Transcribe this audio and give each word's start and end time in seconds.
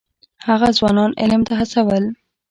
هغه 0.47 0.67
ځوانان 0.77 1.11
علم 1.21 1.41
ته 1.47 1.53
هڅول. 1.59 2.03